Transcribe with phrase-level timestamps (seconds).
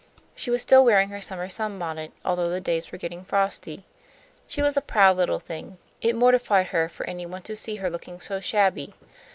[0.35, 3.85] She was still wearing her summer sunbonnet, although the days were getting frosty.
[4.47, 5.77] She was a proud little thing.
[6.01, 8.95] It mortified her for any one to see her looking so shabby.